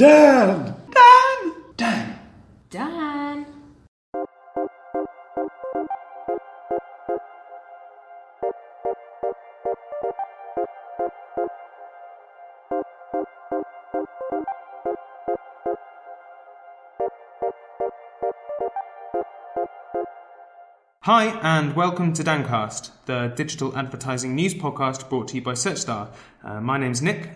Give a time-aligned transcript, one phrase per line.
[0.00, 0.74] Dan!
[0.96, 1.52] Dan!
[1.76, 2.18] Dan!
[2.70, 3.46] Dan.
[21.02, 26.08] Hi, and welcome to Dancast, the digital advertising news podcast brought to you by SearchStar.
[26.42, 27.28] Uh, my name's Nick,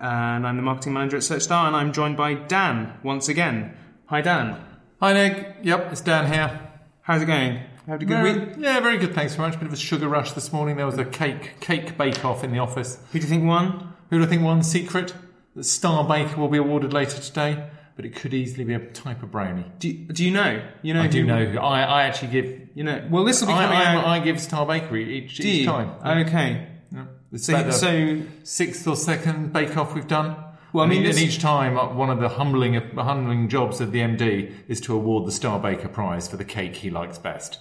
[0.00, 3.76] and I'm the marketing manager at SearchStar, and I'm joined by Dan once again.
[4.06, 4.56] Hi, Dan.
[5.00, 5.56] Hi, Nick.
[5.62, 6.60] Yep, it's Dan here.
[7.02, 7.60] How's it going?
[7.86, 8.48] Had a good Very- week?
[8.58, 9.14] Yeah, very good.
[9.14, 9.58] Thanks very much.
[9.58, 10.76] Bit of a sugar rush this morning.
[10.76, 12.98] There was a cake cake bake off in the office.
[13.12, 13.92] Who do you think won?
[14.10, 14.62] Who do I think won?
[14.62, 15.14] Secret.
[15.60, 19.30] Star Baker will be awarded later today, but it could easily be a type of
[19.32, 19.64] brownie.
[19.80, 20.62] Do you, do you know?
[20.82, 21.02] You know?
[21.02, 21.56] I do know.
[21.60, 22.68] I, I actually give.
[22.74, 23.08] You know.
[23.10, 24.06] Well, this will be I, coming I, out.
[24.06, 25.90] I give Star Bakery each, each time.
[26.04, 26.68] Okay.
[27.36, 30.36] So, so sixth or second bake off we've done.
[30.72, 33.92] Well, I mean, and this- each time, uh, one of the humbling, humbling jobs of
[33.92, 37.58] the MD is to award the Star Baker Prize for the cake he likes best.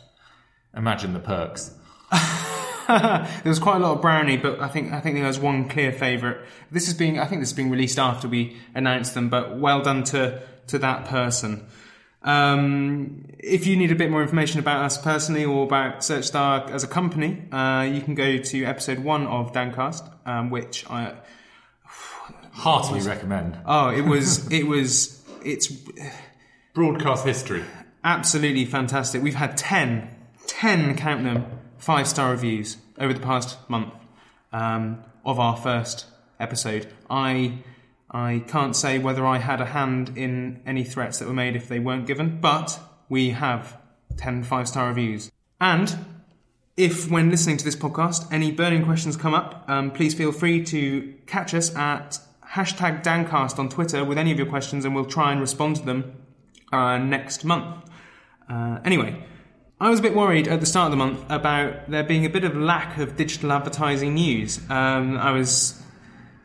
[0.75, 1.71] Imagine the perks.
[2.87, 5.69] there was quite a lot of brownie, but I think I think there was one
[5.69, 6.37] clear favourite.
[6.71, 9.81] This is being I think this is being released after we announced them, but well
[9.81, 11.67] done to to that person.
[12.21, 16.83] Um, if you need a bit more information about us personally or about SearchStar as
[16.83, 21.13] a company, uh, you can go to episode one of Dancast, um, which I
[22.51, 23.57] Heartily recommend.
[23.65, 25.71] oh it was it was it's
[26.73, 27.63] Broadcast history.
[28.03, 29.21] absolutely fantastic.
[29.23, 30.09] We've had 10,
[30.47, 31.45] 10, count them,
[31.77, 33.93] five star reviews over the past month
[34.51, 36.05] um, of our first
[36.39, 36.87] episode.
[37.09, 37.59] I
[38.11, 41.67] I can't say whether I had a hand in any threats that were made if
[41.67, 43.77] they weren't given, but we have
[44.17, 45.31] 10 five star reviews.
[45.61, 45.95] And
[46.75, 50.63] if, when listening to this podcast, any burning questions come up, um, please feel free
[50.65, 52.19] to catch us at
[52.53, 55.85] hashtag Dancast on Twitter with any of your questions, and we'll try and respond to
[55.85, 56.13] them
[56.71, 57.89] uh, next month.
[58.49, 59.23] Uh, anyway,
[59.79, 62.29] I was a bit worried at the start of the month about there being a
[62.29, 64.59] bit of lack of digital advertising news.
[64.69, 65.81] Um, I was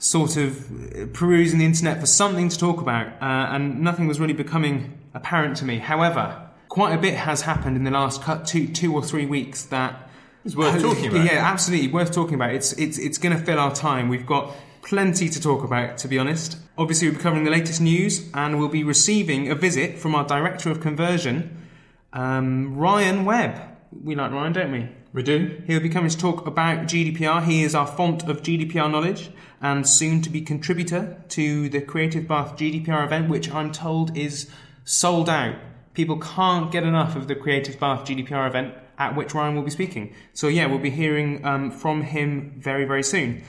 [0.05, 0.69] sort of
[1.15, 5.57] perusing the internet for something to talk about, uh, and nothing was really becoming apparent
[5.57, 5.79] to me.
[5.79, 9.65] However, quite a bit has happened in the last cut two, two or three weeks
[9.67, 10.11] that
[10.45, 11.25] It's worth talking about.
[11.25, 12.51] Yeah, absolutely worth talking about.
[12.51, 14.11] It's it's it's going to fill our time.
[14.11, 16.59] We've got plenty to talk about, to be honest.
[16.77, 20.27] Obviously, we'll be covering the latest news, and we'll be receiving a visit from our
[20.27, 21.67] director of conversion,
[22.13, 23.59] um, Ryan Webb.
[23.91, 24.89] We like Ryan, don't we?
[25.15, 25.63] We do.
[25.69, 27.45] He'll be coming to talk about GDPR.
[27.45, 29.31] He is our font of GDPR knowledge
[29.61, 34.51] and soon to be contributor to the Creative Bath GDPR event, which I'm told is
[34.85, 35.55] sold out.
[35.95, 39.71] People can't get enough of the Creative Bath GDPR event at which Ryan will be
[39.71, 40.13] speaking.
[40.33, 43.45] So, yeah, we'll be hearing um, from him very, very soon.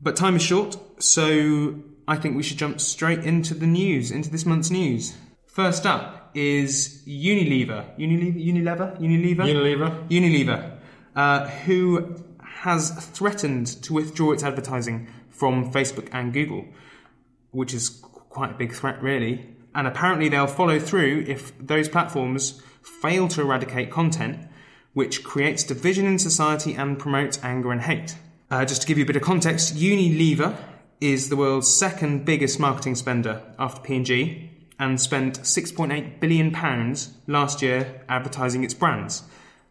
[0.00, 4.30] But time is short, so I think we should jump straight into the news, into
[4.30, 5.14] this month's news.
[5.44, 7.84] First up is Unilever.
[7.98, 8.42] Unilever?
[8.42, 8.98] Unilever?
[8.98, 9.44] Unilever?
[9.46, 10.08] Unilever.
[10.08, 10.77] Unilever,
[11.18, 16.64] uh, who has threatened to withdraw its advertising from Facebook and Google,
[17.50, 19.44] which is quite a big threat, really.
[19.74, 24.46] And apparently, they'll follow through if those platforms fail to eradicate content
[24.94, 28.16] which creates division in society and promotes anger and hate.
[28.50, 30.56] Uh, just to give you a bit of context, Unilever
[31.00, 37.60] is the world's second biggest marketing spender after P&G and spent 6.8 billion pounds last
[37.60, 39.24] year advertising its brands.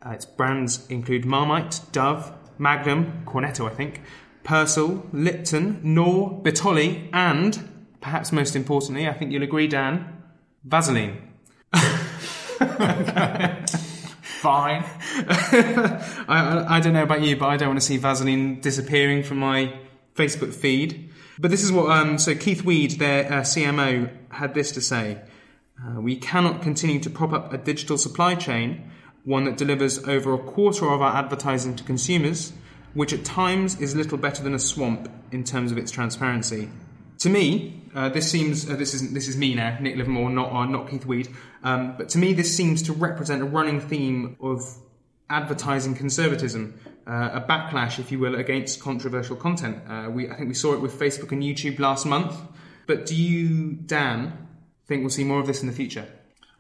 [0.08, 4.02] Uh, its brands include Marmite, Dove, Magnum, Cornetto, I think,
[4.44, 7.70] Persil, Lipton, Knorr, Bertolli, and
[8.00, 10.22] perhaps most importantly, I think you'll agree, Dan,
[10.64, 11.34] Vaseline.
[14.40, 14.86] Fine.
[15.28, 19.24] I, I, I don't know about you, but I don't want to see Vaseline disappearing
[19.24, 19.74] from my
[20.16, 21.10] Facebook feed.
[21.38, 25.18] But this is what, um, so Keith Weed, their uh, CMO, had this to say.
[25.84, 28.90] Uh, we cannot continue to prop up a digital supply chain,
[29.24, 32.54] one that delivers over a quarter of our advertising to consumers,
[32.94, 36.70] which at times is little better than a swamp in terms of its transparency.
[37.20, 40.52] To me, uh, this seems uh, this is this is me now, Nick Livermore, not
[40.52, 41.30] uh, not Keith Weed.
[41.64, 44.62] Um, but to me, this seems to represent a running theme of
[45.30, 49.82] advertising conservatism, uh, a backlash, if you will, against controversial content.
[49.90, 52.36] Uh, we I think we saw it with Facebook and YouTube last month.
[52.86, 54.48] But do you, Dan,
[54.88, 56.08] think we'll see more of this in the future?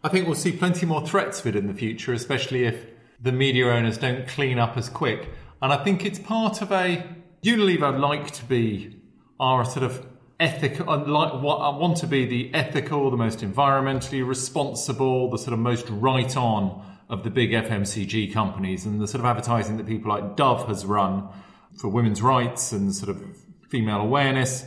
[0.04, 2.86] I think we'll see plenty more threats of it in the future, especially if
[3.20, 5.30] the media owners don't clean up as quick.
[5.62, 7.04] And I think it's part of a
[7.44, 8.96] Unilever like to be
[9.40, 10.06] are sort of
[10.40, 15.54] ethical, like what I want to be the ethical, the most environmentally responsible, the sort
[15.54, 19.88] of most right on of the big FMCG companies, and the sort of advertising that
[19.88, 21.28] people like Dove has run
[21.76, 23.24] for women's rights and sort of
[23.70, 24.66] female awareness.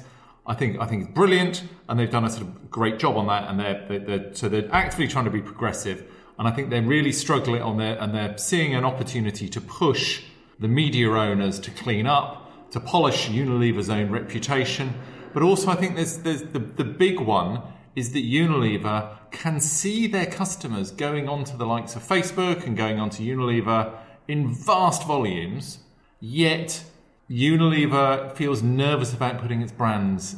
[0.50, 3.29] I think I think it's brilliant, and they've done a sort of great job on
[3.29, 6.05] that, and they're, they're, they're so they're actively trying to be progressive,
[6.41, 10.25] and I think they're really struggling on there, and they're seeing an opportunity to push
[10.58, 14.93] the media owners to clean up, to polish Unilever's own reputation,
[15.32, 17.62] but also I think there's there's the the big one
[17.94, 22.99] is that Unilever can see their customers going onto the likes of Facebook and going
[22.99, 23.96] onto Unilever
[24.26, 25.79] in vast volumes,
[26.19, 26.82] yet
[27.31, 30.35] Unilever feels nervous about putting its brands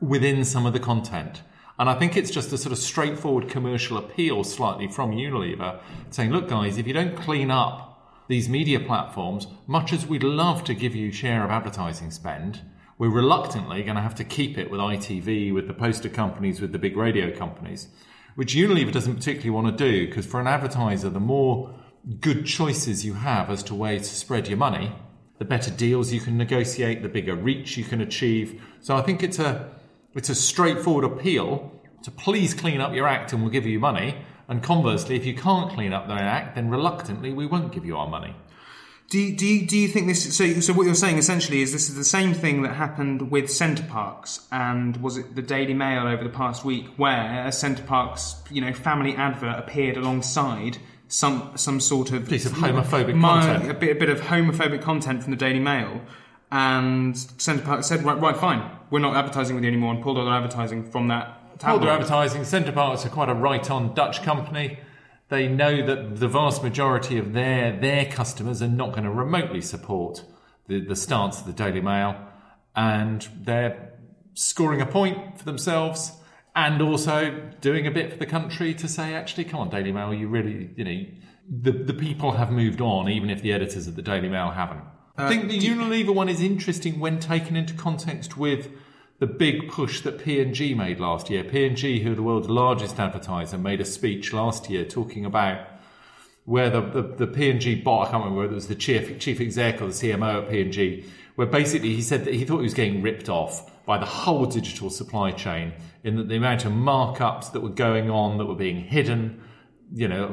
[0.00, 1.42] within some of the content.
[1.78, 6.30] And I think it's just a sort of straightforward commercial appeal, slightly from Unilever, saying,
[6.30, 10.74] look, guys, if you don't clean up these media platforms, much as we'd love to
[10.74, 12.62] give you share of advertising spend,
[12.96, 16.72] we're reluctantly going to have to keep it with ITV, with the poster companies, with
[16.72, 17.88] the big radio companies,
[18.34, 21.74] which Unilever doesn't particularly want to do because for an advertiser, the more
[22.20, 24.92] good choices you have as to ways to spread your money,
[25.40, 28.62] the better deals you can negotiate, the bigger reach you can achieve.
[28.82, 29.72] So I think it's a
[30.14, 31.72] it's a straightforward appeal
[32.02, 34.16] to please clean up your act and we'll give you money.
[34.48, 37.96] And conversely, if you can't clean up that act, then reluctantly we won't give you
[37.96, 38.36] our money.
[39.08, 40.36] Do you, do you, do you think this?
[40.36, 43.50] So, so what you're saying essentially is this is the same thing that happened with
[43.50, 47.82] Center Parcs, and was it the Daily Mail over the past week where a Center
[47.82, 50.78] Parcs, you know, family advert appeared alongside
[51.10, 55.22] some some sort of piece of homophobic content, a bit a bit of homophobic content
[55.22, 56.00] from the Daily Mail,
[56.52, 60.16] and Center Parcs said, right, right, fine, we're not advertising with you anymore, and pulled
[60.18, 61.58] all their advertising from that.
[61.58, 62.44] Pulled their advertising.
[62.44, 64.78] Center Parcs are quite a right-on Dutch company.
[65.28, 69.60] They know that the vast majority of their their customers are not going to remotely
[69.60, 70.24] support
[70.68, 72.16] the, the stance of the Daily Mail,
[72.76, 73.92] and they're
[74.34, 76.12] scoring a point for themselves
[76.54, 80.12] and also doing a bit for the country to say, actually, come on, Daily Mail,
[80.12, 81.06] you really, you know,
[81.48, 84.82] the, the people have moved on, even if the editors of the Daily Mail haven't.
[85.18, 88.68] Uh, I think the Unilever one is interesting when taken into context with
[89.18, 91.44] the big push that P&G made last year.
[91.44, 95.66] P&G, who are the world's largest advertiser, made a speech last year talking about
[96.46, 99.40] where the, the, the P&G bot, I can't remember whether it was the chief, chief
[99.40, 101.04] exec or the CMO at P&G,
[101.34, 104.46] where basically he said that he thought he was getting ripped off by the whole
[104.46, 105.72] digital supply chain
[106.04, 109.42] in that the amount of markups that were going on that were being hidden,
[109.92, 110.28] you know,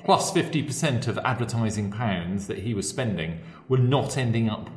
[0.00, 4.68] plus 50% of advertising pounds that he was spending were not ending up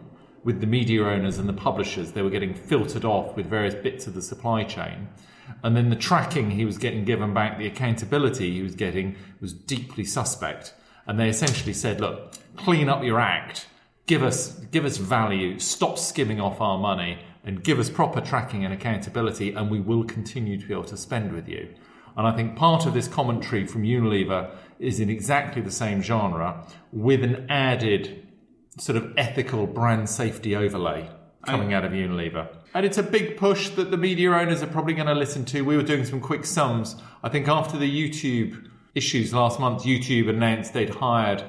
[0.44, 2.12] with the media owners and the publishers.
[2.12, 5.10] They were getting filtered off with various bits of the supply chain.
[5.64, 9.52] And then the tracking he was getting given back, the accountability he was getting was
[9.52, 10.76] deeply suspect.
[11.08, 13.66] And they essentially said, look, clean up your act,
[14.06, 18.66] give us, give us value, stop skimming off our money, and give us proper tracking
[18.66, 21.74] and accountability, and we will continue to be able to spend with you.
[22.18, 26.66] And I think part of this commentary from Unilever is in exactly the same genre
[26.92, 28.28] with an added
[28.78, 31.10] sort of ethical brand safety overlay
[31.46, 32.48] coming out of Unilever.
[32.74, 35.62] And it's a big push that the media owners are probably going to listen to.
[35.62, 36.96] We were doing some quick sums.
[37.24, 41.44] I think after the YouTube issues last month, YouTube announced they'd hired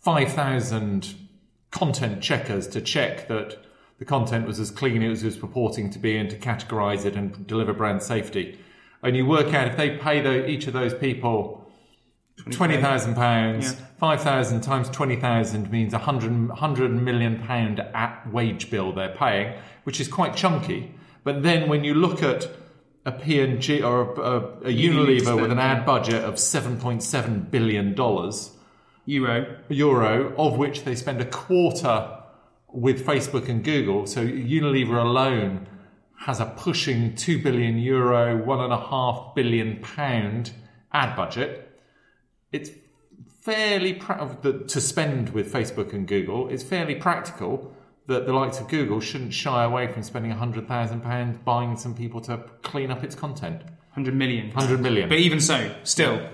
[0.00, 1.14] 5,000
[1.70, 3.58] content checkers to check that
[4.02, 7.14] the content was as clean as it was purporting to be and to categorize it
[7.14, 8.58] and deliver brand safety.
[9.00, 11.70] And you work out if they pay the, each of those people
[12.50, 13.76] twenty thousand pounds.
[13.98, 19.14] Five thousand times twenty thousand means a hundred hundred million pound at wage bill they're
[19.14, 20.92] paying, which is quite chunky.
[21.22, 22.48] But then when you look at
[23.06, 27.42] a P&G or a, a, a Unilever with an ad budget of seven point seven
[27.42, 28.50] billion dollars
[29.06, 32.18] euro euro, of which they spend a quarter
[32.72, 34.06] with Facebook and Google.
[34.06, 35.66] So Unilever alone
[36.20, 40.52] has a pushing two billion euro, one and a half billion pound
[40.92, 41.72] ad budget
[42.52, 42.70] it's
[43.40, 46.48] fairly pra- to spend with Facebook and Google.
[46.48, 47.74] It's fairly practical
[48.06, 51.94] that the likes of Google shouldn't shy away from spending hundred thousand pounds buying some
[51.94, 53.62] people to clean up its content.
[53.92, 54.50] Hundred million.
[54.50, 55.08] Hundred million.
[55.08, 56.28] But even so, still,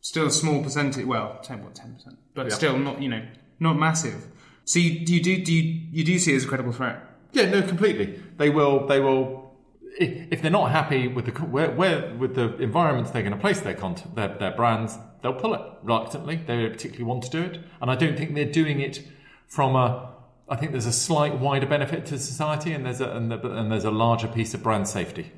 [0.00, 1.06] still a small percentage.
[1.06, 2.54] Well, ten what ten percent, but yeah.
[2.54, 3.24] still not you know
[3.60, 4.26] not massive.
[4.68, 7.02] So you, you do do you, you do see it as a credible threat?
[7.32, 8.20] Yeah, no, completely.
[8.36, 9.54] They will they will
[9.98, 13.60] if they're not happy with the where, where with the environments they're going to place
[13.60, 16.36] their content, their, their brands, they'll pull it reluctantly.
[16.36, 19.02] They don't particularly want to do it, and I don't think they're doing it
[19.46, 20.12] from a.
[20.50, 23.72] I think there's a slight wider benefit to society, and there's a and, the, and
[23.72, 25.32] there's a larger piece of brand safety.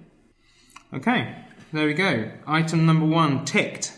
[0.92, 1.36] Okay,
[1.72, 2.32] there we go.
[2.48, 3.96] Item number one ticked.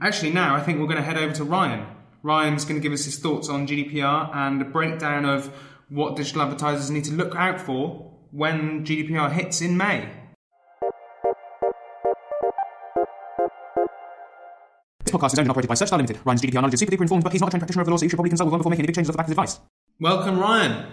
[0.00, 1.86] Actually, now I think we're going to head over to Ryan.
[2.26, 5.46] Ryan's going to give us his thoughts on GDPR and a breakdown of
[5.88, 10.08] what digital advertisers need to look out for when GDPR hits in May.
[15.04, 16.18] This podcast is owned and operated by SearchStar Limited.
[16.24, 17.90] Ryan's GDPR knowledge is super duper informed, but he's not a trained practitioner of the
[17.92, 19.18] law, so you should probably consult with one before making any big changes off the
[19.18, 19.60] back of his advice.
[20.00, 20.84] Welcome, Ryan.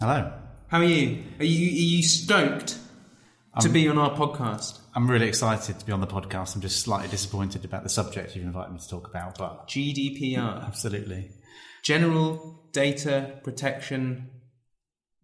[0.00, 0.32] Hello.
[0.68, 1.24] How are you?
[1.40, 2.78] Are you, are you stoked
[3.60, 4.78] to be on our podcast.
[4.94, 6.54] I'm really excited to be on the podcast.
[6.54, 10.66] I'm just slightly disappointed about the subject you've invited me to talk about, but GDPR,
[10.66, 11.30] absolutely
[11.82, 14.30] General Data Protection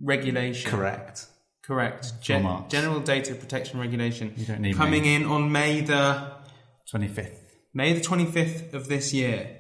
[0.01, 0.71] Regulation.
[0.71, 1.27] correct.
[1.63, 2.21] Correct.
[2.21, 4.33] Gen- General Data Protection Regulation.
[4.37, 5.15] You don't need coming me.
[5.15, 6.33] in on May the
[6.93, 7.37] 25th.
[7.73, 9.59] May the 25th of this year.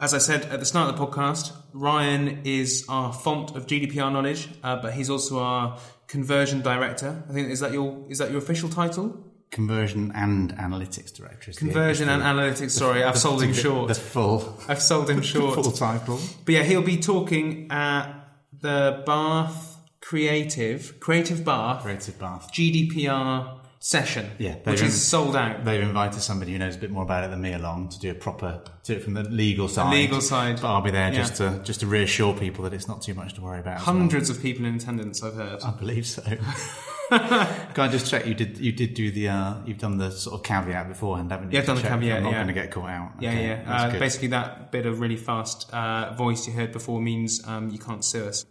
[0.00, 4.12] As I said at the start of the podcast, Ryan is our font of GDPR
[4.12, 7.22] knowledge, uh, but he's also our conversion director.
[7.28, 9.22] I think is that your is that your official title?
[9.50, 11.50] Conversion and analytics director.
[11.50, 12.72] is the- Conversion and analytics.
[12.72, 13.88] Sorry, I've sold him the- short.
[13.88, 15.54] The full, I've sold him short.
[15.54, 16.18] full title.
[16.44, 18.12] But yeah, he'll be talking at
[18.60, 22.50] the Bath Creative Creative Bath Creative Bath.
[22.52, 25.64] GDPR session, Yeah, which is sold out.
[25.64, 28.10] They've invited somebody who knows a bit more about it than me along to do
[28.10, 29.92] a proper, do it from the legal side.
[29.92, 30.60] legal side.
[30.60, 31.18] But I'll be there Yeah.
[31.18, 33.80] just to just to reassure people that it's not too much to worry about.
[33.80, 33.94] as well.
[33.96, 35.62] Hundreds of people in attendance, I've heard.
[35.62, 36.22] I believe so.
[37.08, 37.20] Can
[37.76, 40.42] I just check you did you did do the uh, you've done the sort of
[40.42, 41.54] caveat beforehand, haven't you?
[41.54, 42.36] Yeah, I've done the caveat, I'm not yeah.
[42.38, 43.12] going to get caught out.
[43.20, 43.72] Yeah, Okay, yeah.
[43.94, 47.78] Uh, basically, that bit of really fast uh, voice you heard before means um, you
[47.78, 48.44] can't sue us.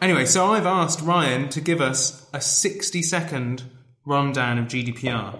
[0.00, 3.64] Anyway, so I've asked Ryan to give us a 60 second
[4.04, 5.38] rundown of GDPR.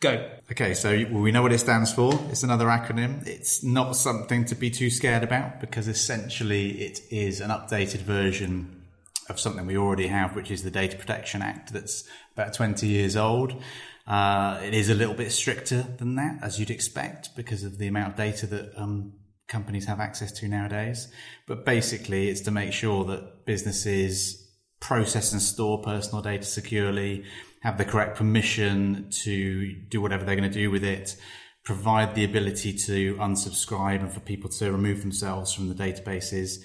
[0.00, 0.30] Go.
[0.52, 2.12] Okay, so we know what it stands for.
[2.30, 3.26] It's another acronym.
[3.26, 8.84] It's not something to be too scared about because essentially it is an updated version
[9.28, 12.04] of something we already have, which is the Data Protection Act that's
[12.34, 13.60] about 20 years old.
[14.06, 17.88] Uh, it is a little bit stricter than that, as you'd expect, because of the
[17.88, 19.12] amount of data that um,
[19.48, 21.12] companies have access to nowadays.
[21.46, 24.47] But basically, it's to make sure that businesses
[24.80, 27.24] process and store personal data securely,
[27.60, 31.16] have the correct permission to do whatever they're going to do with it,
[31.64, 36.62] provide the ability to unsubscribe and for people to remove themselves from the databases,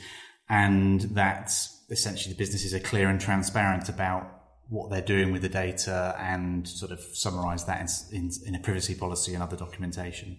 [0.50, 1.52] and that
[1.90, 6.68] essentially the businesses are clear and transparent about what they're doing with the data and
[6.68, 10.38] sort of summarize that in, in, in a privacy policy and other documentation.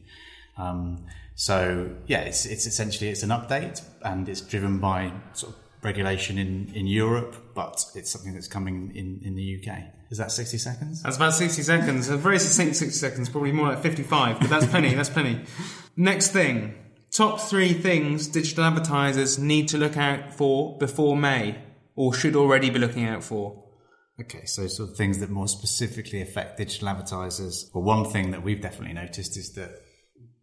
[0.57, 5.64] Um, so yeah, it's, it's essentially it's an update and it's driven by sort of
[5.85, 9.79] regulation in, in Europe, but it's something that's coming in, in the UK.
[10.11, 11.03] Is that 60 seconds?
[11.03, 12.09] That's about 60 seconds.
[12.09, 15.41] A very succinct 60 seconds, probably more like 55, but that's plenty, that's plenty.
[15.97, 16.75] Next thing.
[17.11, 21.57] Top three things digital advertisers need to look out for before May,
[21.95, 23.63] or should already be looking out for.
[24.21, 27.71] Okay, so sort of things that more specifically affect digital advertisers.
[27.73, 29.81] Well, one thing that we've definitely noticed is that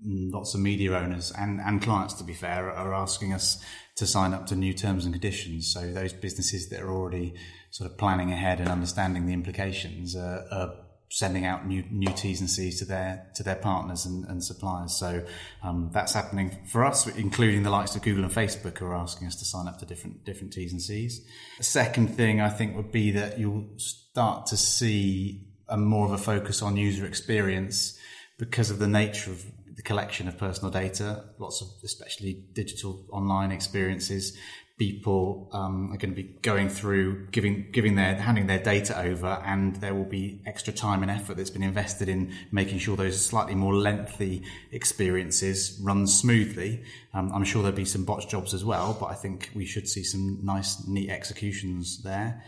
[0.03, 3.63] lots of media owners and, and clients, to be fair, are asking us
[3.95, 5.71] to sign up to new terms and conditions.
[5.71, 7.33] So those businesses that are already
[7.69, 10.73] sort of planning ahead and understanding the implications are, are
[11.11, 14.93] sending out new new T's and C's to their to their partners and, and suppliers.
[14.95, 15.25] So
[15.61, 19.27] um, that's happening for us, including the likes of Google and Facebook, who are asking
[19.27, 21.21] us to sign up to different different T's and C's.
[21.57, 26.11] The second thing I think would be that you'll start to see a more of
[26.11, 27.97] a focus on user experience
[28.37, 29.45] because of the nature of
[29.81, 31.23] the collection of personal data.
[31.39, 34.37] Lots of especially digital online experiences
[34.77, 39.39] people um, are going to be going through giving giving their handing their data over
[39.45, 43.23] and there will be extra time and effort that's been invested in making sure those
[43.23, 46.83] slightly more lengthy experiences run smoothly
[47.13, 49.87] um, i'm sure there'll be some botch jobs as well but i think we should
[49.87, 52.43] see some nice neat executions there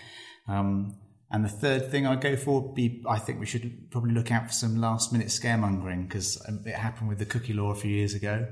[0.48, 0.96] um,
[1.34, 4.32] and the third thing I'd go for would be I think we should probably look
[4.32, 7.92] out for some last minute scaremongering because it happened with the cookie law a few
[7.92, 8.48] years ago.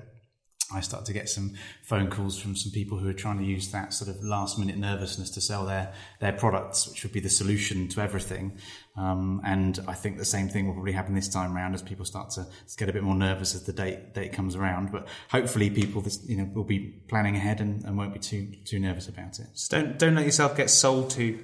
[0.73, 3.71] I started to get some phone calls from some people who are trying to use
[3.71, 7.29] that sort of last minute nervousness to sell their, their products, which would be the
[7.29, 8.57] solution to everything.
[8.95, 12.05] Um, and I think the same thing will probably happen this time around as people
[12.05, 12.47] start to
[12.77, 14.91] get a bit more nervous as the date, date comes around.
[14.91, 18.53] But hopefully people, this, you know, will be planning ahead and, and won't be too,
[18.65, 19.47] too nervous about it.
[19.53, 21.43] So don't, don't let yourself get sold to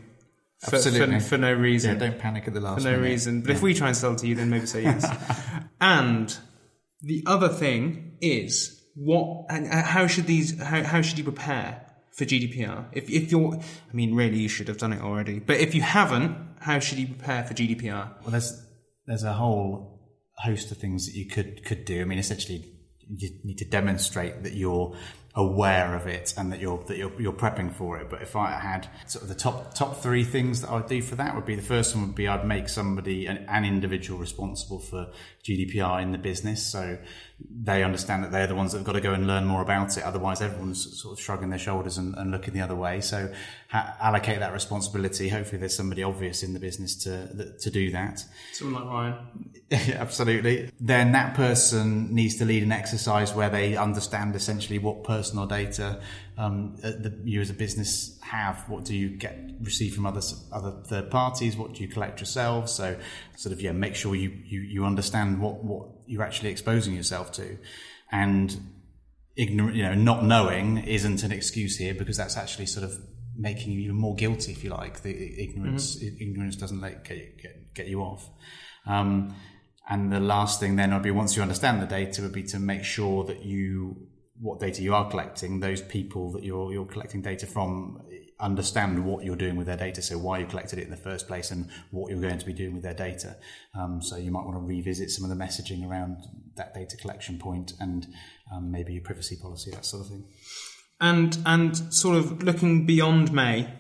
[0.60, 1.20] for, for, Absolutely.
[1.20, 1.98] for no Yeah, reason.
[2.00, 3.04] don't panic at the last for no minute.
[3.10, 3.42] reason.
[3.42, 5.06] But if we try and sell to you, then maybe say yes.
[5.82, 6.36] and
[7.02, 11.86] the other thing is what and uh, how should these how, how should you prepare
[12.14, 12.86] for GDPR?
[12.94, 15.40] If if you're, I mean, really, you should have done it already.
[15.40, 18.22] But if you haven't, how should you prepare for GDPR?
[18.22, 18.60] Well, there's
[19.06, 20.02] there's a whole
[20.38, 22.02] host of things that you could could do.
[22.02, 22.66] I mean, essentially,
[23.08, 24.98] you need to demonstrate that you're
[25.38, 28.10] aware of it and that you're that you're, you're prepping for it.
[28.10, 31.02] But if I had sort of the top top three things that I would do
[31.02, 34.20] for that would be the first one would be I'd make somebody an, an individual
[34.20, 35.12] responsible for
[35.44, 36.98] GDPR in the business, so
[37.40, 39.96] they understand that they're the ones that have got to go and learn more about
[39.98, 40.04] it.
[40.04, 43.00] Otherwise, everyone's sort of shrugging their shoulders and, and looking the other way.
[43.00, 43.32] So
[43.70, 45.30] ha- allocate that responsibility.
[45.30, 48.24] Hopefully, there's somebody obvious in the business to to do that.
[48.54, 49.16] Someone like Ryan.
[49.70, 50.72] Yeah, absolutely.
[50.80, 56.00] Then that person needs to lead an exercise where they understand essentially what personal data
[56.38, 58.64] um, uh, that you as a business have?
[58.70, 61.58] What do you get receive from other other third parties?
[61.58, 62.72] What do you collect yourselves?
[62.72, 62.98] So,
[63.36, 67.32] sort of yeah, make sure you you, you understand what what you're actually exposing yourself
[67.34, 67.58] to,
[68.12, 68.56] and
[69.36, 72.98] ignorant, you know, not knowing isn't an excuse here because that's actually sort of
[73.38, 75.04] making you even more guilty, if you like.
[75.04, 78.30] The ignorance ignorance doesn't let get, get get you off.
[78.86, 79.36] Um,
[79.90, 82.60] and the last thing then would be once you understand the data would be to
[82.60, 84.08] make sure that you
[84.40, 88.02] what data you are collecting, those people that you're you're collecting data from
[88.40, 91.28] understand what you're doing with their data, so why you collected it in the first
[91.28, 93.36] place and what you're going to be doing with their data.
[93.78, 96.18] Um, so you might want to revisit some of the messaging around
[96.56, 98.08] that data collection point and
[98.54, 100.26] um, maybe your privacy policy, that sort of thing.
[101.00, 103.72] And and sort of looking beyond May,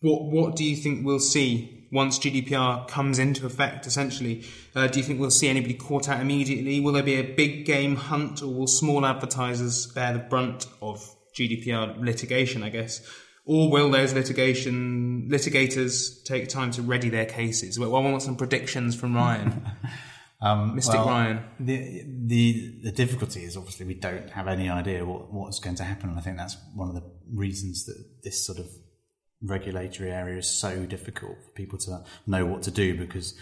[0.00, 4.44] what what do you think we'll see once GDPR comes into effect, essentially,
[4.76, 6.78] uh, do you think we'll see anybody caught out immediately?
[6.78, 11.04] Will there be a big game hunt, or will small advertisers bear the brunt of
[11.36, 13.00] GDPR litigation, I guess?
[13.44, 17.78] Or will those litigation litigators take time to ready their cases?
[17.78, 19.62] Well, I want some predictions from Ryan.
[20.42, 21.44] Um, Mystic well, Ryan.
[21.58, 25.84] The, the the difficulty is obviously we don't have any idea what, what's going to
[25.84, 28.66] happen, and I think that's one of the reasons that this sort of
[29.42, 33.34] regulatory area is so difficult for people to know what to do because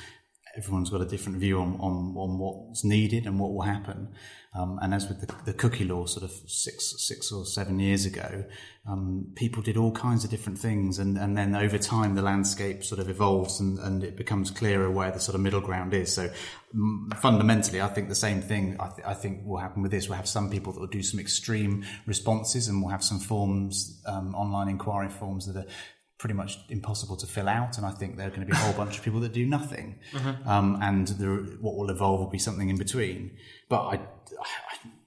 [0.56, 4.08] everyone's got a different view on, on, on what's needed and what will happen.
[4.54, 8.06] Um, and as with the, the, cookie law, sort of six six or seven years
[8.06, 8.44] ago,
[8.88, 12.82] um, people did all kinds of different things, and, and then over time the landscape
[12.82, 16.12] sort of evolves and, and it becomes clearer where the sort of middle ground is.
[16.14, 16.30] So
[16.74, 20.08] um, fundamentally, I think the same thing I, th- I, think will happen with this.
[20.08, 24.02] We'll have some people that will do some extreme responses, and we'll have some forms,
[24.06, 25.66] um, online inquiry forms that are
[26.18, 27.78] pretty much impossible to fill out.
[27.78, 29.46] And I think there are going to be a whole bunch of people that do
[29.46, 29.98] nothing.
[30.12, 30.48] Mm-hmm.
[30.48, 33.36] Um, and the, what will evolve will be something in between.
[33.68, 33.94] But I,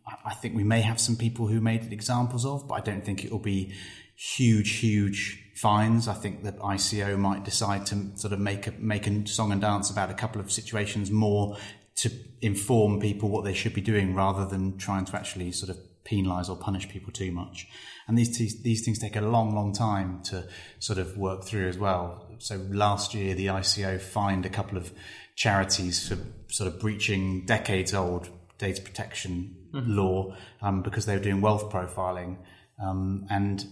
[0.07, 3.03] I, I, think we may have some people who made examples of, but I don't
[3.03, 3.73] think it will be
[4.15, 6.07] huge, huge fines.
[6.07, 9.59] I think that ICO might decide to sort of make a, make a song and
[9.59, 11.57] dance about a couple of situations more
[11.95, 12.09] to
[12.41, 16.49] inform people what they should be doing rather than trying to actually sort of penalise
[16.49, 17.67] or punish people too much.
[18.07, 20.47] And these t- these things take a long, long time to
[20.79, 22.27] sort of work through as well.
[22.39, 24.91] So last year, the ICO fined a couple of
[25.35, 29.95] charities for sort of breaching decades old data protection mm-hmm.
[29.95, 32.37] law um, because they were doing wealth profiling.
[32.81, 33.65] Um, and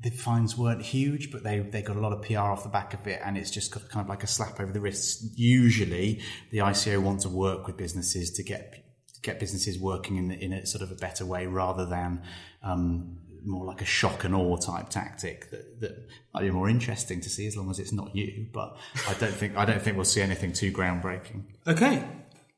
[0.00, 2.94] the fines weren't huge, but they, they got a lot of PR off the back
[2.94, 5.38] of it, and it's just kind of like a slap over the wrist.
[5.38, 8.79] Usually, the ICO want to work with businesses to get
[9.22, 12.22] get businesses working in, in a sort of a better way rather than
[12.62, 17.20] um, more like a shock and awe type tactic that, that might be more interesting
[17.20, 18.46] to see as long as it's not you.
[18.52, 18.76] But
[19.08, 21.44] I don't think I don't think we'll see anything too groundbreaking.
[21.66, 22.02] Okay,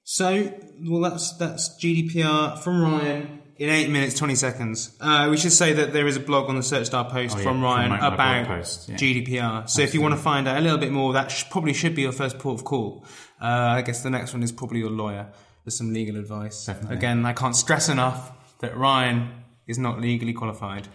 [0.04, 4.96] so well that's that's GDPR from Ryan in eight minutes twenty seconds.
[5.00, 7.38] Uh, we should say that there is a blog on the Search Star post oh,
[7.38, 8.96] yeah, from Ryan from about post, yeah.
[8.96, 9.28] GDPR.
[9.28, 9.84] So Absolutely.
[9.84, 12.02] if you want to find out a little bit more, that sh- probably should be
[12.02, 13.04] your first port of call.
[13.40, 15.32] Uh, I guess the next one is probably your lawyer
[15.64, 16.66] for some legal advice.
[16.66, 16.96] Definitely.
[16.96, 19.30] Again, I can't stress enough that Ryan
[19.66, 20.88] is not legally qualified.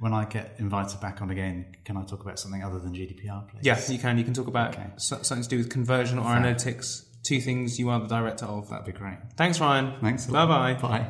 [0.00, 3.48] When I get invited back on again, can I talk about something other than GDPR,
[3.48, 3.60] please?
[3.62, 4.18] Yes, you can.
[4.18, 4.88] You can talk about okay.
[4.96, 7.04] something to do with conversion or analytics.
[7.22, 8.68] Two things you are the director of.
[8.68, 9.16] That'd be great.
[9.36, 9.94] Thanks, Ryan.
[10.00, 10.26] Thanks.
[10.26, 10.74] Bye bye.
[10.74, 11.06] Bye.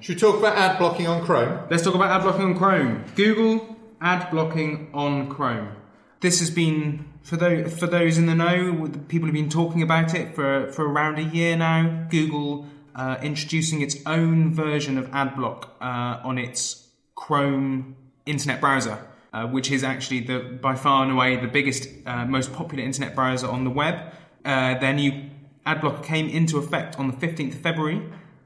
[0.00, 1.66] Should we talk about ad blocking on Chrome?
[1.68, 3.04] Let's talk about ad blocking on Chrome.
[3.16, 5.74] Google ad blocking on Chrome.
[6.20, 10.14] This has been for those for those in the know, people have been talking about
[10.14, 12.06] it for for around a year now.
[12.08, 16.86] Google uh, introducing its own version of AdBlock uh, on its
[17.16, 22.24] Chrome internet browser, uh, which is actually the by far and away the biggest, uh,
[22.24, 24.12] most popular internet browser on the web.
[24.44, 25.10] Uh, their new
[25.66, 28.02] AdBlocker came into effect on the 15th of February,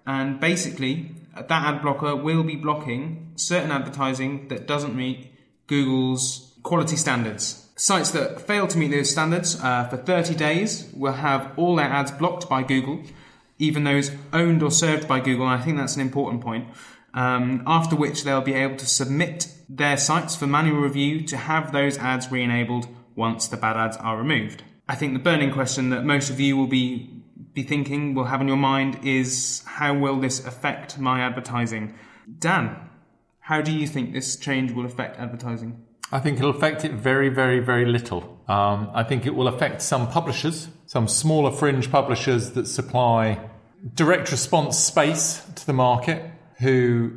[0.07, 5.31] and basically uh, that ad blocker will be blocking certain advertising that doesn't meet
[5.67, 7.70] Google's quality standards.
[7.81, 11.87] Sites that fail to meet those standards uh, for 30 days will have all their
[11.87, 13.03] ads blocked by Google,
[13.59, 15.49] even those owned or served by Google.
[15.49, 16.69] And I think that's an important point.
[17.15, 21.73] Um, after which they'll be able to submit their sites for manual review to have
[21.73, 24.63] those ads re enabled once the bad ads are removed.
[24.87, 27.09] I think the burning question that most of you will be
[27.55, 31.95] be thinking, will have in your mind, is how will this affect my advertising?
[32.39, 32.77] Dan,
[33.39, 35.87] how do you think this change will affect advertising?
[36.13, 38.41] I think it'll affect it very, very, very little.
[38.49, 43.39] Um, I think it will affect some publishers, some smaller fringe publishers that supply
[43.95, 47.13] direct response space to the market who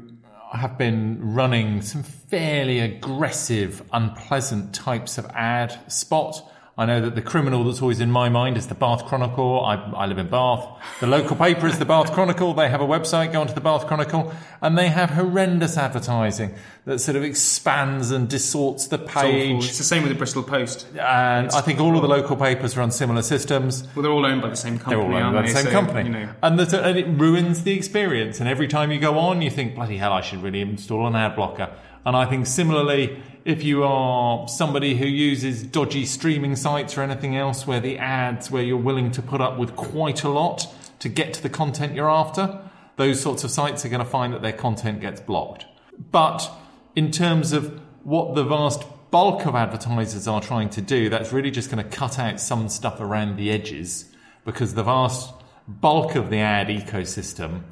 [0.54, 6.48] have been running some fairly aggressive, unpleasant types of ad spot.
[6.78, 9.64] I know that the criminal that's always in my mind is the Bath Chronicle.
[9.64, 10.68] I, I live in Bath.
[11.00, 12.54] The local paper is the Bath Chronicle.
[12.54, 17.00] They have a website, go onto the Bath Chronicle, and they have horrendous advertising that
[17.00, 19.66] sort of expands and distorts the page.
[19.66, 20.86] It's the same with the Bristol Post.
[20.92, 23.88] And I think all of the local papers run similar systems.
[23.96, 25.14] Well, they're all owned by the same company.
[25.14, 26.10] They're all owned by the same So, company.
[26.10, 28.42] You know, and, that, and it ruins the experience.
[28.42, 31.16] And every time you go on, you think, bloody hell, I should really install an
[31.16, 31.74] ad blocker.
[32.06, 37.38] And I think similarly, if you are somebody who uses dodgy streaming sites or anything
[37.38, 40.68] else where the ads, where you're willing to put up with quite a lot
[41.00, 42.60] to get to the content you're after,
[42.98, 45.66] those sorts of sites are going to find that their content gets blocked.
[46.12, 46.52] But
[46.96, 51.52] in terms of what the vast bulk of advertisers are trying to do, that's really
[51.52, 54.12] just going to cut out some stuff around the edges
[54.46, 55.34] because the vast
[55.68, 57.64] bulk of the ad ecosystem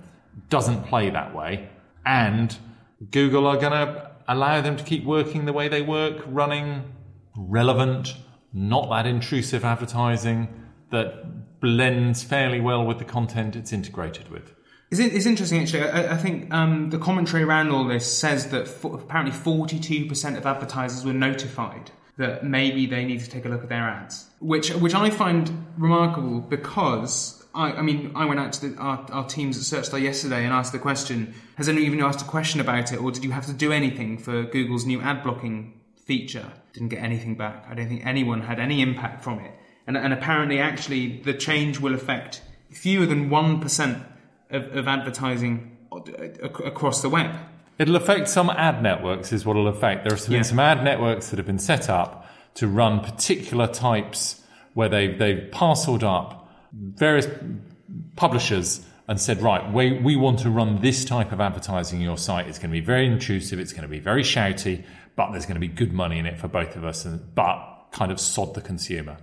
[0.49, 1.69] doesn't play that way.
[2.05, 2.55] And
[3.11, 6.83] Google are going to allow them to keep working the way they work, running
[7.35, 8.15] relevant,
[8.53, 10.47] not that intrusive advertising
[10.91, 14.53] that blends fairly well with the content it's integrated with.
[14.91, 15.83] It's, interesting actually.
[15.83, 20.45] I, I think um, the commentary around all this says that fo- apparently 42% of
[20.45, 24.69] advertisers were notified that maybe they need to take a look at their ads, which
[24.71, 29.27] which I find remarkable because I, I mean I went out to the, our, our
[29.27, 32.91] teams at SearchStar yesterday and asked the question: Has anyone even asked a question about
[32.91, 36.51] it, or did you have to do anything for Google's new ad blocking feature?
[36.73, 37.65] Didn't get anything back.
[37.69, 39.53] I don't think anyone had any impact from it,
[39.87, 44.03] and, and apparently actually the change will affect fewer than one percent
[44.51, 45.77] of, of advertising
[46.43, 47.35] across the web.
[47.77, 50.03] It'll affect some ad networks, is what it'll affect.
[50.03, 50.41] There have been Yeah.
[50.43, 54.41] some ad networks that have been set up to run particular types
[54.73, 57.27] where they've, they've parceled up various
[58.15, 62.17] publishers and said, right, we, we want to run this type of advertising in your
[62.17, 62.47] site.
[62.47, 64.83] It's going to be very intrusive, it's going to be very shouty,
[65.15, 67.87] but there's going to be good money in it for both of us, and, but
[67.91, 69.17] kind of sod the consumer.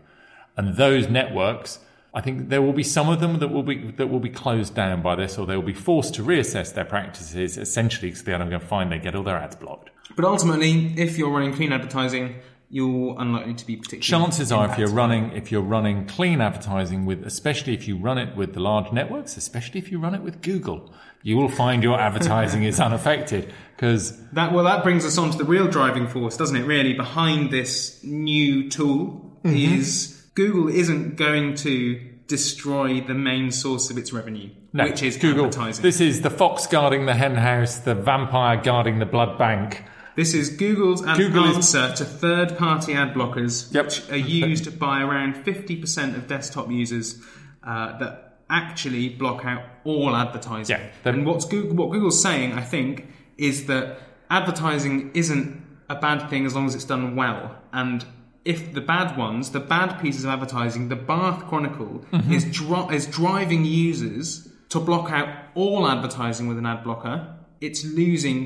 [0.56, 1.78] And those networks,
[2.14, 4.74] I think there will be some of them that will be that will be closed
[4.74, 8.38] down by this, or they will be forced to reassess their practices, essentially because they're
[8.38, 9.90] going to find they get all their ads blocked.
[10.16, 12.36] But ultimately, if you're running clean advertising,
[12.70, 14.02] you're unlikely to be particularly.
[14.02, 18.18] Chances are, if you're running if you're running clean advertising with, especially if you run
[18.18, 20.92] it with the large networks, especially if you run it with Google,
[21.22, 25.38] you will find your advertising is unaffected because That well, that brings us on to
[25.38, 26.64] the real driving force, doesn't it?
[26.64, 29.78] Really, behind this new tool Mm-hmm.
[29.78, 35.16] is Google isn't going to destroy the main source of its revenue, no, which is
[35.16, 35.46] Google.
[35.46, 35.82] advertising.
[35.82, 39.82] This is the fox guarding the hen house, the vampire guarding the blood bank.
[40.14, 43.84] This is Google's ad- Google is- answer to third-party ad blockers, Yep.
[43.86, 47.20] which are used by around 50% of desktop users
[47.66, 50.76] uh, that actually block out all advertising.
[50.78, 55.96] Yeah, they're- and what's Google, what Google's saying, I think, is that advertising isn't a
[55.96, 57.56] bad thing as long as it's done well.
[57.72, 58.04] And
[58.52, 62.32] if the bad ones, the bad pieces of advertising, the Bath Chronicle Mm-hmm.
[62.32, 67.16] is dri- is driving users to block out all advertising with an ad blocker.
[67.60, 68.40] It's losing,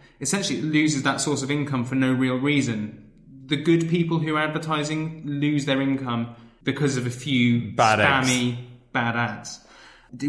[0.20, 2.78] essentially, it loses that source of income for no real reason.
[3.46, 6.34] The good people who are advertising lose their income
[6.64, 8.28] because of a few Bad eggs.
[8.30, 8.56] spammy
[8.92, 9.60] bad ads.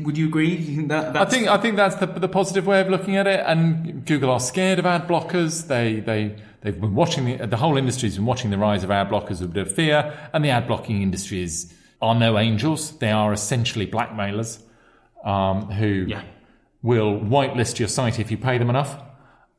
[0.06, 0.56] Would you agree?
[0.56, 3.26] You think that, I think I think that's the, the positive way of looking at
[3.28, 3.42] it.
[3.46, 5.68] And Google are scared of ad blockers.
[5.68, 9.10] They they they've been watching the the whole industry's been watching the rise of ad
[9.10, 10.18] blockers with a bit of fear.
[10.34, 12.98] And the ad blocking industry is are no angels.
[13.00, 14.60] They are essentially blackmailers
[15.24, 16.22] um, who Yeah.
[16.84, 19.02] will whitelist your site if you pay them enough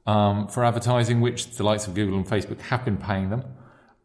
[0.07, 3.43] um, for advertising, which the likes of Google and Facebook have been paying them.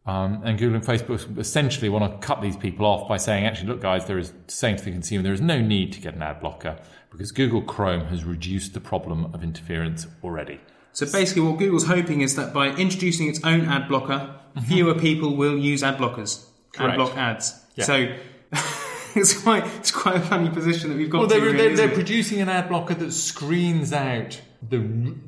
[0.05, 3.69] Um, and Google and Facebook essentially want to cut these people off by saying, actually,
[3.69, 6.21] look, guys, there is saying to the consumer, there is no need to get an
[6.21, 6.77] ad blocker
[7.09, 10.59] because Google Chrome has reduced the problem of interference already.
[10.93, 14.35] So basically, what Google's hoping is that by introducing its own ad blocker,
[14.67, 16.95] fewer people will use ad blockers, Mm-hmm.
[16.95, 17.59] Block ads.
[17.75, 17.85] Yeah.
[17.85, 18.15] So
[19.15, 21.19] it's quite it's quite a funny position that we've got.
[21.19, 21.95] Well, they're, really, they're, isn't they're it?
[21.95, 24.79] producing an ad blocker that screens out the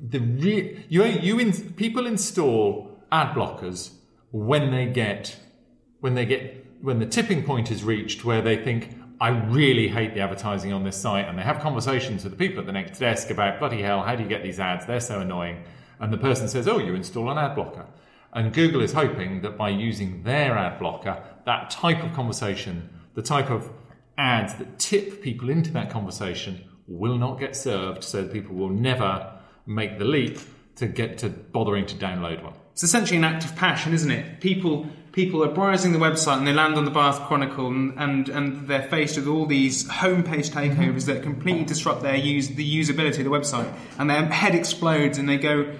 [0.09, 3.91] the re- you you in, people install ad blockers
[4.31, 5.37] when they get
[5.99, 10.13] when they get when the tipping point is reached where they think I really hate
[10.13, 12.99] the advertising on this site and they have conversations with the people at the next
[12.99, 15.63] desk about bloody hell how do you get these ads they're so annoying
[15.99, 17.85] and the person says oh you install an ad blocker
[18.33, 23.21] and Google is hoping that by using their ad blocker that type of conversation the
[23.21, 23.71] type of
[24.17, 29.33] ads that tip people into that conversation will not get served so people will never
[29.65, 30.39] make the leap
[30.75, 32.53] to get to bothering to download one.
[32.73, 34.41] It's essentially an act of passion, isn't it?
[34.41, 38.29] People people are browsing the website and they land on the Bath Chronicle and and,
[38.29, 41.67] and they're faced with all these homepage takeovers that completely mm-hmm.
[41.67, 45.73] disrupt their use the usability of the website and their head explodes and they go,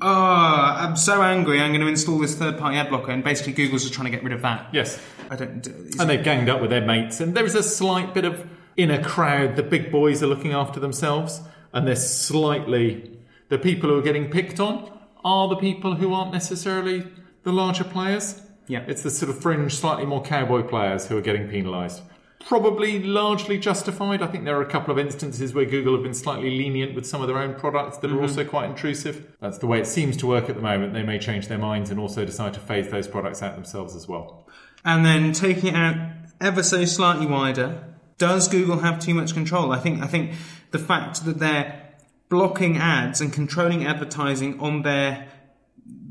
[0.00, 1.60] oh, I'm so angry.
[1.60, 4.22] I'm going to install this third-party ad blocker, and basically Google's just trying to get
[4.22, 4.68] rid of that.
[4.72, 5.00] Yes.
[5.30, 5.66] I don't.
[5.66, 8.46] And they've ganged up with their mates, and there is a slight bit of
[8.76, 9.56] inner crowd.
[9.56, 11.40] The big boys are looking after themselves,
[11.72, 13.18] and they're slightly
[13.48, 14.92] the people who are getting picked on
[15.24, 17.06] are the people who aren't necessarily
[17.42, 18.42] the larger players.
[18.68, 18.84] Yeah.
[18.86, 22.02] it's the sort of fringe, slightly more cowboy players who are getting penalised.
[22.40, 24.22] Probably largely justified.
[24.22, 27.06] I think there are a couple of instances where Google have been slightly lenient with
[27.06, 28.50] some of their own products that are also mm-hmm.
[28.50, 29.26] quite intrusive.
[29.40, 30.92] That's the way it seems to work at the moment.
[30.92, 34.06] They may change their minds and also decide to phase those products out themselves as
[34.06, 34.46] well.
[34.84, 35.96] And then taking it out
[36.40, 37.82] ever so slightly wider,
[38.18, 39.72] does Google have too much control?
[39.72, 40.34] I think I think
[40.70, 41.82] the fact that they're
[42.28, 45.28] blocking ads and controlling advertising on their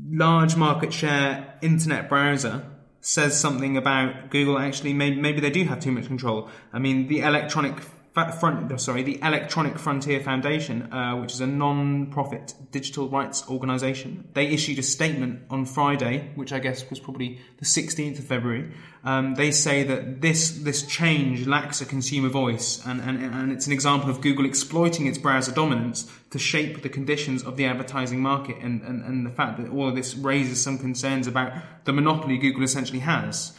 [0.08, 2.64] large market share internet browser
[3.00, 6.48] says something about Google actually maybe, maybe they do have too much control.
[6.72, 7.74] I mean the electronic
[8.24, 14.46] front sorry the Electronic Frontier Foundation uh, which is a non-profit digital rights organization they
[14.46, 18.72] issued a statement on Friday which I guess was probably the 16th of February
[19.04, 23.66] um, they say that this this change lacks a consumer voice and, and, and it's
[23.66, 28.20] an example of Google exploiting its browser dominance to shape the conditions of the advertising
[28.20, 31.52] market and, and, and the fact that all of this raises some concerns about
[31.84, 33.56] the monopoly Google essentially has.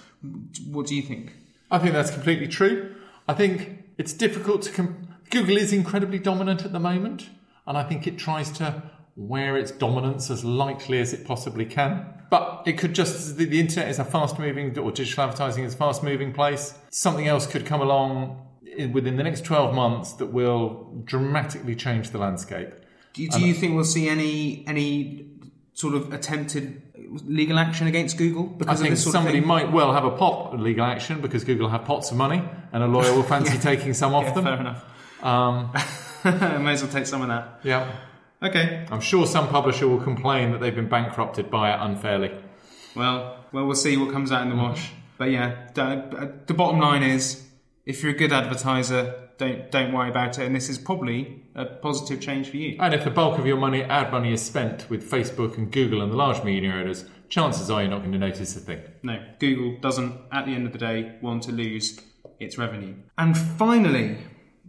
[0.66, 1.34] What do you think?
[1.70, 2.96] I think that's completely true.
[3.28, 4.72] I think it's difficult to.
[4.72, 7.30] Com- Google is incredibly dominant at the moment,
[7.66, 8.84] and I think it tries to
[9.16, 12.06] wear its dominance as lightly as it possibly can.
[12.30, 13.38] But it could just.
[13.38, 16.74] The, the internet is a fast moving, or digital advertising is a fast moving place.
[16.90, 18.44] Something else could come along
[18.92, 22.70] within the next 12 months that will dramatically change the landscape.
[23.14, 25.32] Do do you think we'll see any any
[25.74, 26.87] sort of attempted
[27.26, 30.60] legal action against Google I because of think somebody might well have a pot of
[30.60, 34.14] legal action because Google have pots of money and a lawyer will fancy taking some
[34.14, 34.44] off Yeah, them.
[34.44, 34.84] fair enough.
[35.24, 35.72] Um,
[36.64, 37.60] May as well take some of that.
[37.64, 37.92] yeah.
[38.44, 38.86] Okay.
[38.92, 42.32] I'm sure some publisher will complain that they've been bankrupted by it unfairly.
[42.96, 44.92] Well, well, we'll see what comes out in the wash.
[45.18, 47.44] But yeah, the bottom line is,
[47.86, 50.46] if you're a good advertiser, don't don't worry about it.
[50.46, 52.78] And this is probably a positive change for you.
[52.80, 56.02] And if the bulk of your money, ad money, is spent with Facebook and Google
[56.02, 58.82] and the large media owners, chances are you're not going to notice a thing.
[59.04, 62.00] No, Google doesn't, at the end of the day, want to lose
[62.40, 62.96] its revenue.
[63.18, 64.18] And finally,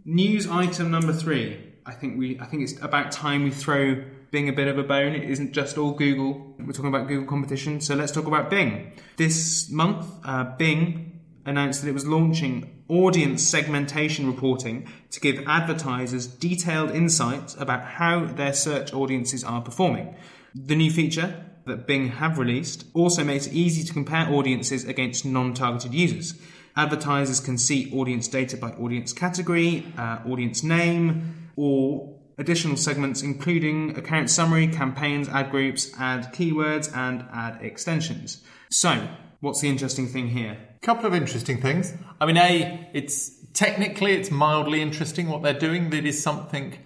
[0.05, 1.65] news item number three.
[1.85, 4.83] I think we, I think it's about time we throw Bing a bit of a
[4.83, 5.15] bone.
[5.15, 6.55] It isn't just all Google.
[6.59, 8.91] We're talking about Google competition, so let's talk about Bing.
[9.17, 11.18] This month, uh, Bing
[11.49, 18.25] announced that it was launching audience segmentation reporting to give advertisers detailed insights about how
[18.25, 20.15] their search audiences are performing.
[20.55, 25.25] The new feature that Bing have released also makes it easy to compare audiences against
[25.25, 26.39] non targeted users.
[26.75, 33.97] Advertisers can see audience data by audience category, uh, audience name, or additional segments including
[33.97, 38.41] account summary, campaigns, ad groups, ad keywords, and ad extensions.
[38.69, 39.07] So,
[39.41, 40.68] what's the interesting thing here?
[40.81, 41.93] Couple of interesting things.
[42.19, 45.89] I mean, a it's technically it's mildly interesting what they're doing.
[45.89, 46.77] That is something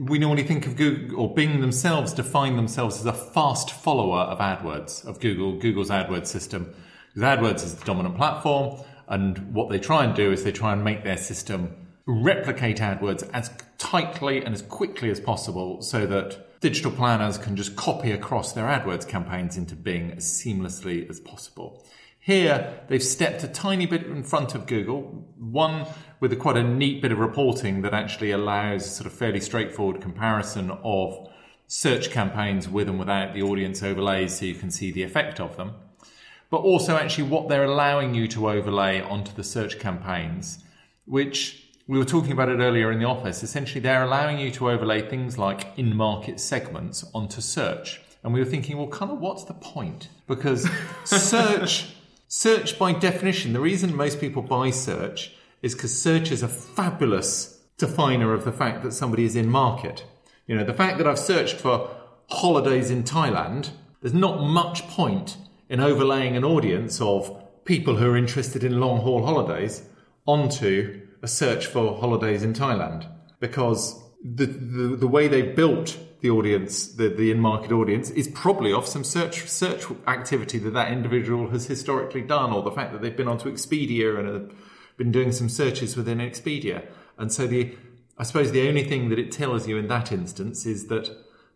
[0.00, 4.38] we normally think of Google or Bing themselves define themselves as a fast follower of
[4.38, 6.74] AdWords of Google Google's AdWords system.
[7.14, 10.72] Because AdWords is the dominant platform, and what they try and do is they try
[10.72, 11.74] and make their system
[12.06, 17.76] replicate AdWords as tightly and as quickly as possible, so that digital planners can just
[17.76, 21.84] copy across their AdWords campaigns into Bing as seamlessly as possible.
[22.20, 25.86] Here, they've stepped a tiny bit in front of Google, one
[26.20, 30.00] with a, quite a neat bit of reporting that actually allows sort of fairly straightforward
[30.00, 31.28] comparison of
[31.66, 35.56] search campaigns with and without the audience overlays so you can see the effect of
[35.56, 35.72] them.
[36.50, 40.64] But also, actually, what they're allowing you to overlay onto the search campaigns,
[41.04, 43.42] which we were talking about it earlier in the office.
[43.42, 48.00] Essentially, they're allowing you to overlay things like in market segments onto search.
[48.22, 50.08] And we were thinking, well, kind of what's the point?
[50.26, 50.68] Because
[51.04, 51.94] search.
[52.30, 57.58] Search, by definition, the reason most people buy search is because search is a fabulous
[57.78, 60.04] definer of the fact that somebody is in market.
[60.46, 61.90] You know, the fact that I've searched for
[62.28, 63.70] holidays in Thailand,
[64.02, 65.38] there's not much point
[65.70, 69.82] in overlaying an audience of people who are interested in long haul holidays
[70.26, 73.10] onto a search for holidays in Thailand
[73.40, 78.72] because the, the, the way they've built the audience, the, the in-market audience, is probably
[78.72, 83.02] off some search search activity that that individual has historically done, or the fact that
[83.02, 84.50] they've been onto Expedia and have
[84.96, 86.86] been doing some searches within Expedia.
[87.16, 87.76] And so the,
[88.18, 91.08] I suppose the only thing that it tells you in that instance is that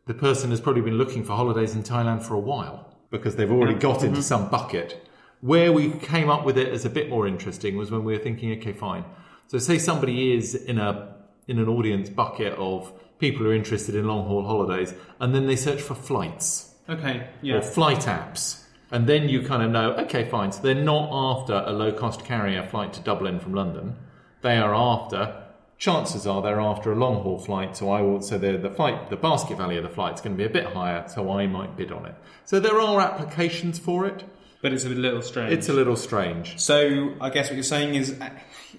[0.06, 3.50] the person has probably been looking for holidays in Thailand for a while because they've
[3.50, 4.20] already got into mm-hmm.
[4.20, 5.06] some bucket.
[5.40, 8.22] Where we came up with it as a bit more interesting was when we were
[8.22, 9.04] thinking, okay, fine.
[9.48, 11.16] So say somebody is in a
[11.48, 15.46] in an audience bucket of people who are interested in long haul holidays, and then
[15.46, 17.28] they search for flights Okay.
[17.54, 18.64] or flight apps.
[18.90, 20.50] And then you kind of know, okay, fine.
[20.50, 23.94] So they're not after a low cost carrier flight to Dublin from London.
[24.40, 25.40] They are after,
[25.78, 27.76] chances are they're after a long haul flight.
[27.76, 30.36] So I will, so the, the flight, the basket value of the flight is going
[30.36, 31.06] to be a bit higher.
[31.06, 32.16] So I might bid on it.
[32.44, 34.24] So there are applications for it.
[34.62, 35.52] But it's a little strange.
[35.52, 36.58] It's a little strange.
[36.58, 38.30] So I guess what you're saying is, uh,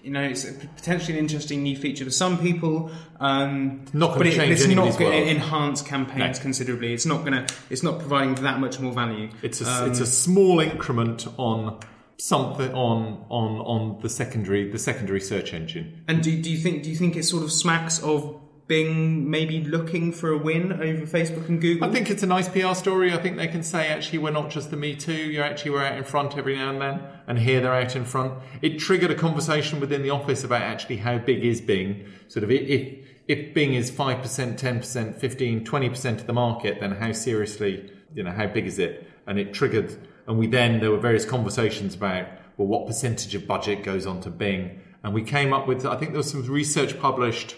[0.01, 2.89] you know, it's a potentially an interesting new feature for some people.
[3.19, 6.41] Um, Not gonna but it- change it's not going to enhance campaigns No.
[6.41, 6.93] considerably.
[6.93, 7.53] It's not going to.
[7.69, 9.29] It's not providing that much more value.
[9.41, 11.79] It's a, Um, it's a small increment on
[12.17, 16.01] something on on on the secondary the secondary search engine.
[16.07, 19.61] And do, do you think do you think it sort of smacks of Bing maybe
[19.61, 21.87] looking for a win over Facebook and Google?
[21.87, 23.13] I think it's a nice PR story.
[23.13, 25.11] I think they can say, actually, we're not just the Me Too.
[25.11, 28.05] You're actually we're out in front every now and then, and here they're out in
[28.05, 28.41] front.
[28.61, 32.05] It triggered a conversation within the office about actually how big is Bing.
[32.29, 36.33] Sort of if if Bing is five percent, ten percent, 15, 20 percent of the
[36.33, 39.09] market, then how seriously, you know, how big is it?
[39.27, 43.45] And it triggered, and we then there were various conversations about well, what percentage of
[43.45, 46.97] budget goes onto Bing, and we came up with I think there was some research
[46.97, 47.57] published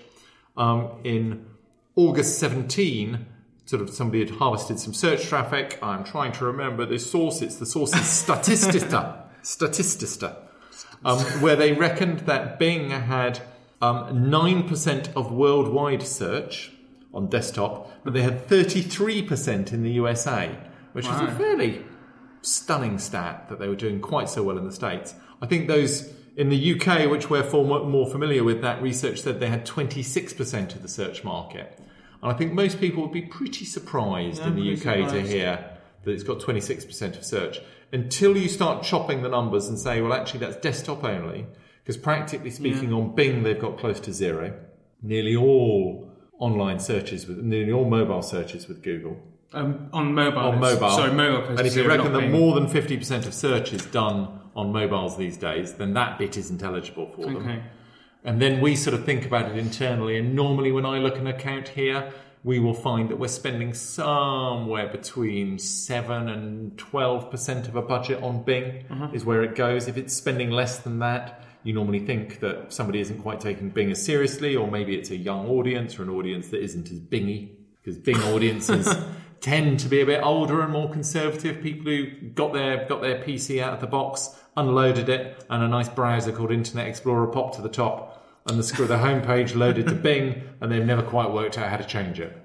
[0.57, 1.45] um, in
[1.95, 3.25] August 17,
[3.65, 5.79] sort of somebody had harvested some search traffic.
[5.81, 7.41] I'm trying to remember the source.
[7.41, 9.23] It's the source is Statista.
[9.43, 10.35] Statista.
[11.03, 13.41] Um, where they reckoned that Bing had
[13.81, 16.71] um, 9% of worldwide search
[17.13, 20.57] on desktop, but they had 33% in the USA,
[20.93, 21.83] which is a fairly
[22.41, 25.15] stunning stat that they were doing quite so well in the States.
[25.41, 29.47] I think those in the UK, which we're more familiar with, that research said they
[29.47, 31.79] had 26% of the search market.
[32.21, 35.21] And I think most people would be pretty surprised Yeah, in the UK pretty to
[35.21, 35.69] hear
[36.03, 37.59] that it's got 26% of search
[37.91, 41.45] until you start chopping the numbers and say, well, actually, that's desktop only.
[41.83, 44.59] Because practically speaking, on Bing, they've got close to zero.
[45.03, 49.17] Nearly all online searches, with nearly all mobile searches with Google
[49.53, 50.39] um, on mobile.
[50.39, 50.89] on mobile.
[50.91, 51.57] Sorry, mobile.
[51.57, 55.37] And if you reckon that more than 50% of search is done on mobiles these
[55.37, 57.37] days, then that bit isn't eligible for them.
[57.37, 57.61] Okay.
[58.23, 60.17] And then we sort of think about it internally.
[60.17, 62.11] And normally, when I look an account here,
[62.43, 68.43] we will find that we're spending somewhere between 7 and 12% of a budget on
[68.43, 69.09] Bing, Uh-huh.
[69.13, 69.87] is where it goes.
[69.87, 73.89] If it's spending less than that, you normally think that somebody isn't quite taking Bing
[73.91, 77.49] as seriously, or maybe it's a young audience or an audience that isn't as bingy,
[77.83, 78.87] because Bing audiences
[79.41, 81.61] tend to be a bit older and more conservative.
[81.61, 85.67] People who got their got their PC out of the box, unloaded it, and a
[85.67, 89.95] nice browser called Internet Explorer popped to the top, and the the homepage loaded to
[89.95, 92.35] Bing, and they've never quite worked out how to change it.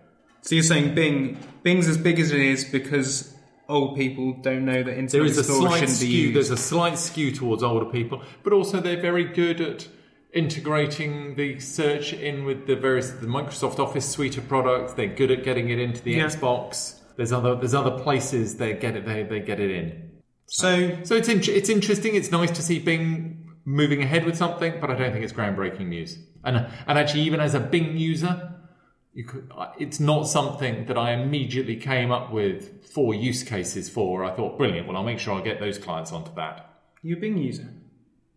[0.43, 3.35] So you're saying Bing, Bing's as big as it is because
[3.69, 6.33] old people don't know that Internet There is a slight skew.
[6.33, 9.87] There's a slight skew towards older people, but also they're very good at
[10.33, 14.95] integrating the search in with the various the Microsoft Office suite of products.
[14.95, 16.27] They're good at getting it into the Yeah.
[16.27, 16.97] Xbox.
[17.17, 20.10] There's other there's other places they get it they, they get it in.
[20.51, 22.15] So So it's in, it's interesting.
[22.15, 25.87] It's nice to see Bing moving ahead with something, but I don't think it's groundbreaking
[25.89, 26.19] news.
[26.45, 28.55] And and actually, even as a Bing user,
[29.13, 34.25] you could, it's not something that I immediately came up with four use cases for.
[34.25, 34.87] I thought, brilliant.
[34.87, 36.81] Well, I'll make sure I get those clients onto that.
[37.03, 37.69] you're a Bing user.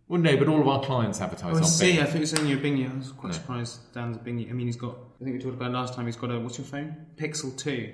[0.09, 1.93] Well, no, but all of our clients advertise Oh, I on see.
[1.93, 2.01] Bing.
[2.01, 2.93] I thought you were saying you're a Bing user.
[2.93, 4.51] I was quite surprised Dan's a Bing user.
[4.51, 4.95] I mean, he's got.
[5.19, 6.05] I think we talked about it last time.
[6.05, 6.95] He's got a what's your phone?
[7.15, 7.93] Pixel Two.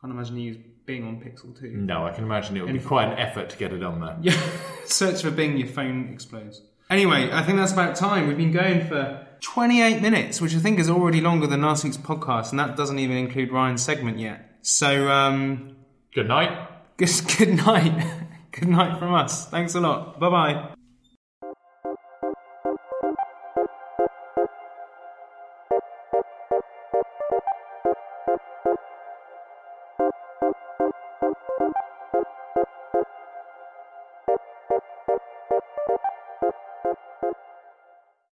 [0.00, 1.70] Can't imagine he used Bing on Pixel Two.
[1.70, 4.16] No, I can imagine it would be quite an effort to get it on there.
[4.20, 4.40] Yeah,
[4.84, 6.62] search for Bing, your phone explodes.
[6.88, 8.26] Anyway, I think that's about time.
[8.26, 11.96] We've been going for 28 minutes, which I think is already longer than last week's
[11.96, 14.56] podcast, and that doesn't even include Ryan's segment yet.
[14.62, 15.76] So, um,
[16.14, 16.68] Good night.
[16.96, 18.26] good, good night.
[18.50, 19.48] good night from us.
[19.48, 20.18] Thanks a lot.
[20.18, 20.74] Bye bye.